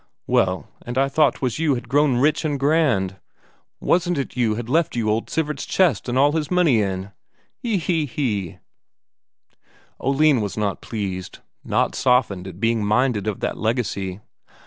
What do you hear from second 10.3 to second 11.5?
was not pleased,